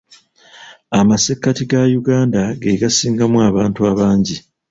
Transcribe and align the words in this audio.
Amasekkati 0.99 1.63
ga 1.69 1.81
Uganda 1.99 2.41
ge 2.61 2.71
gasingamu 2.81 3.37
abantu 3.49 3.79
abangi 3.91 4.35